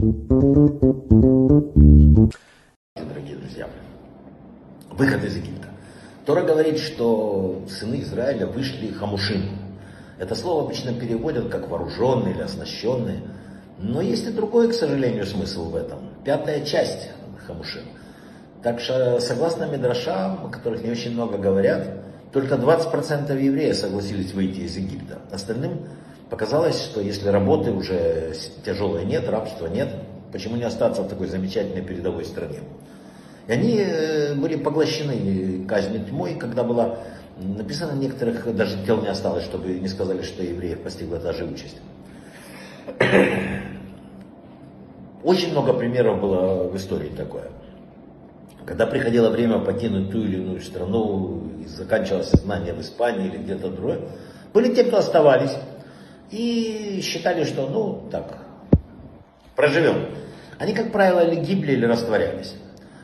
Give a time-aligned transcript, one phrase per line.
[0.00, 0.30] Дорогие
[3.36, 3.68] друзья,
[4.92, 5.66] выход из Египта.
[6.24, 9.42] Тора говорит, что сыны Израиля вышли хамушим.
[10.20, 13.22] Это слово обычно переводят как вооруженные или оснащенные.
[13.78, 15.98] Но есть и другой, к сожалению, смысл в этом.
[16.24, 17.08] Пятая часть
[17.44, 17.82] хамушим.
[18.62, 21.88] Так что, согласно Мидрашам, о которых не очень много говорят,
[22.32, 25.18] только 20% евреев согласились выйти из Египта.
[25.32, 25.88] Остальным
[26.30, 28.34] показалось, что если работы уже
[28.64, 29.88] тяжелой нет, рабства нет,
[30.32, 32.60] почему не остаться в такой замечательной передовой стране?
[33.46, 36.98] И они э, были поглощены казнью тьмой, когда было
[37.38, 41.76] написано некоторых, даже тел не осталось, чтобы не сказали, что евреев постигла та же участь.
[45.22, 47.44] Очень много примеров было в истории такое.
[48.66, 53.70] Когда приходило время покинуть ту или иную страну, и заканчивалось сознание в Испании или где-то
[53.70, 54.00] другое,
[54.52, 55.56] были те, кто оставались
[56.30, 58.38] и считали, что ну так,
[59.56, 60.06] проживем.
[60.58, 62.54] Они, как правило, или гибли, или растворялись.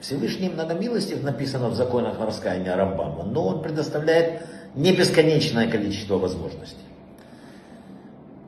[0.00, 4.42] Всевышний многомилостив написано в законах раскаяния Рамбама, но он предоставляет
[4.74, 6.84] не бесконечное количество возможностей.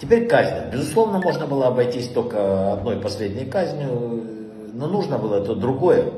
[0.00, 0.70] Теперь казнь.
[0.72, 4.24] Безусловно, можно было обойтись только одной последней казнью,
[4.72, 6.12] но нужно было это другое.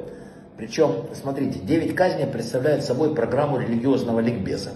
[0.57, 4.71] Причем, смотрите, девять казней представляют собой программу религиозного ликбеза.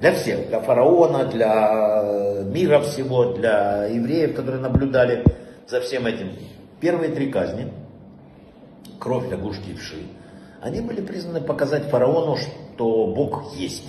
[0.00, 5.24] Для всех, для фараона, для мира всего, для евреев, которые наблюдали
[5.66, 6.30] за всем этим.
[6.80, 7.72] Первые три казни,
[9.00, 9.96] кровь, лягушки и вши,
[10.60, 13.88] они были признаны показать фараону, что Бог есть.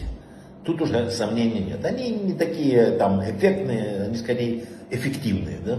[0.65, 1.85] Тут уже сомнений нет.
[1.85, 5.77] Они не такие там эффектные, они скорее эффективные, да?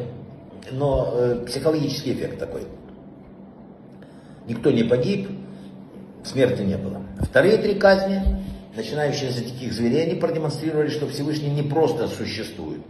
[0.72, 2.62] но э, психологический эффект такой.
[4.46, 5.28] Никто не погиб,
[6.24, 7.02] смерти не было.
[7.20, 8.22] Вторые три казни,
[8.80, 12.80] начинающие с диких зверей, они продемонстрировали, что Всевышний не просто существует,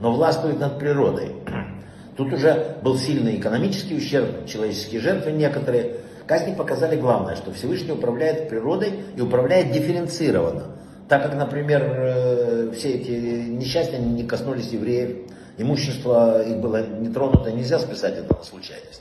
[0.00, 1.32] но властвует над природой.
[2.16, 5.96] Тут уже был сильный экономический ущерб, человеческие жертвы некоторые.
[6.26, 10.64] Казни показали главное, что Всевышний управляет природой и управляет дифференцированно.
[11.08, 17.50] Так как, например, э, все эти несчастья не коснулись евреев, имущество их было не тронуто,
[17.50, 19.00] нельзя списать это на случайность.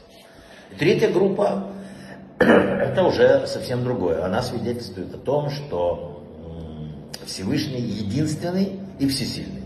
[0.79, 1.65] Третья группа
[2.39, 4.23] это уже совсем другое.
[4.23, 6.17] Она свидетельствует о том, что
[7.27, 9.63] Всевышний единственный и всесильный.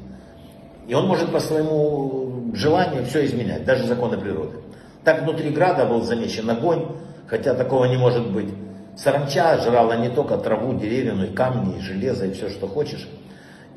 [0.88, 4.58] И он может по своему желанию все изменять, даже законы природы.
[5.04, 6.88] Так внутри града был замечен огонь,
[7.28, 8.50] хотя такого не может быть.
[8.98, 13.08] Саранча жрала не только траву, деревья, но и камни, и железо, и все, что хочешь.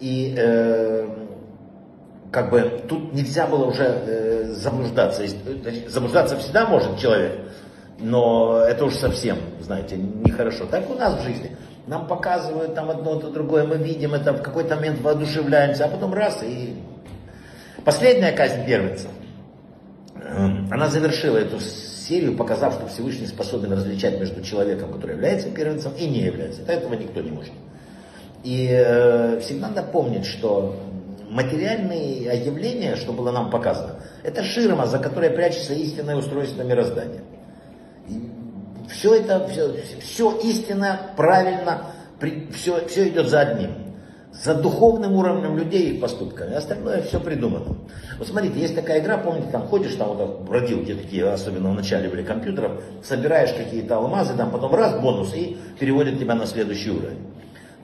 [0.01, 1.09] И э,
[2.33, 5.23] как бы тут нельзя было уже э, заблуждаться.
[5.89, 7.39] Заблуждаться всегда может человек,
[8.01, 10.65] но это уж совсем, знаете, нехорошо.
[10.69, 11.57] Так у нас в жизни.
[11.87, 16.15] Нам показывают там одно, то другое, мы видим это, в какой-то момент воодушевляемся, а потом
[16.15, 16.77] раз и...
[17.85, 19.09] Последняя казнь первенца,
[20.71, 26.07] она завершила эту серию, показав, что Всевышний способен различать между человеком, который является первенцем, и
[26.07, 26.63] не является.
[26.63, 27.53] Этого никто не может.
[28.43, 30.77] И э, всегда надо помнить, что
[31.31, 37.21] материальные явления, что было нам показано, это ширма, за которой прячется истинное устройство мироздания.
[39.05, 41.91] Все это, все, все истинно, правильно,
[42.55, 43.73] все, все идет за одним.
[44.33, 46.55] За духовным уровнем людей и поступками.
[46.55, 47.77] Остальное все придумано.
[48.19, 52.09] Вот смотрите, есть такая игра, помните, там ходишь, там вот бродилки такие, особенно в начале
[52.09, 57.19] были компьютеров, собираешь какие-то алмазы, там потом раз бонус и переводят тебя на следующий уровень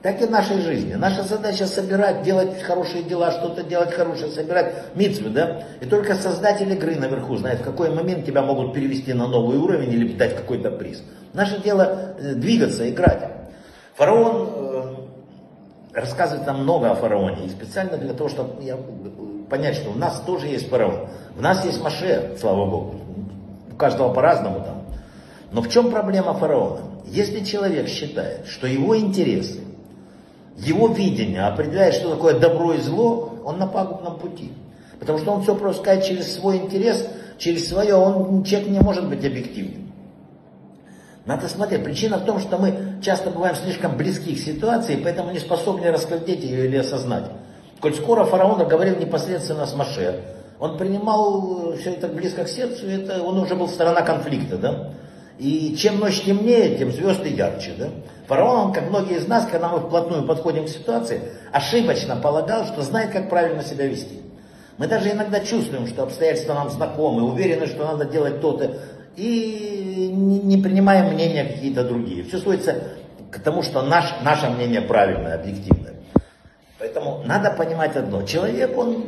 [0.01, 0.95] так и в нашей жизни.
[0.95, 5.63] Наша задача собирать, делать хорошие дела, что-то делать хорошее, собирать митцвы, да?
[5.79, 9.93] И только создатель игры наверху знает, в какой момент тебя могут перевести на новый уровень
[9.93, 11.03] или дать какой-то приз.
[11.33, 13.29] Наше дело э, двигаться, играть.
[13.95, 17.45] Фараон э, рассказывает нам много о фараоне.
[17.45, 18.77] И специально для того, чтобы я,
[19.51, 21.09] понять, что у нас тоже есть фараон.
[21.35, 22.95] В нас есть Маше, слава Богу.
[23.71, 24.83] У каждого по-разному там.
[25.51, 26.79] Но в чем проблема фараона?
[27.05, 29.59] Если человек считает, что его интересы
[30.61, 34.51] его видение определяет, что такое добро и зло, он на пагубном пути.
[34.99, 37.07] Потому что он все пропускает через свой интерес,
[37.37, 39.91] через свое, он, человек не может быть объективным.
[41.25, 41.83] Надо смотреть.
[41.83, 46.27] Причина в том, что мы часто бываем слишком близки к ситуации, поэтому не способны раскрыть
[46.27, 47.25] ее или осознать.
[47.79, 50.21] Коль скоро фараон говорил непосредственно с Маше,
[50.59, 54.89] он принимал все это близко к сердцу, это, он уже был сторона конфликта, да?
[55.37, 57.73] И чем ночь темнее, тем звезды ярче.
[57.77, 57.89] Да?
[58.27, 62.81] Фараон, он, как многие из нас, когда мы вплотную подходим к ситуации, ошибочно полагал, что
[62.81, 64.21] знает, как правильно себя вести.
[64.77, 68.77] Мы даже иногда чувствуем, что обстоятельства нам знакомы, уверены, что надо делать то-то,
[69.15, 72.23] и не принимаем мнения какие-то другие.
[72.23, 72.75] Все сводится
[73.31, 75.93] к тому, что наш, наше мнение правильное, объективное.
[76.79, 78.23] Поэтому надо понимать одно.
[78.23, 79.03] Человек, он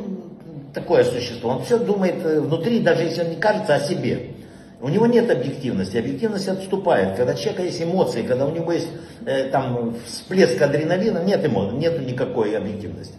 [0.72, 4.33] такое существо, он все думает э, внутри, даже если он не кажется о себе.
[4.84, 7.16] У него нет объективности, объективность отступает.
[7.16, 8.90] Когда человека есть эмоции, когда у него есть
[9.24, 13.14] э, там всплеск адреналина, нет эмоций, нет никакой объективности.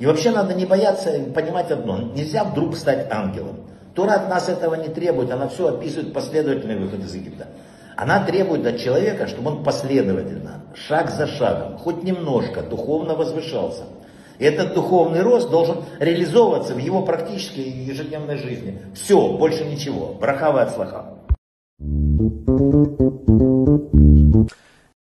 [0.00, 2.10] И вообще надо не бояться понимать одно.
[2.16, 3.60] Нельзя вдруг стать ангелом.
[3.94, 7.46] Тора от нас этого не требует, она все описывает последовательный выход из Египта.
[7.94, 13.84] Она требует от человека, чтобы он последовательно, шаг за шагом, хоть немножко духовно возвышался.
[14.38, 18.80] И этот духовный рост должен реализовываться в его практической ежедневной жизни.
[18.94, 20.16] Все, больше ничего.
[20.20, 21.18] Брахава от слаха.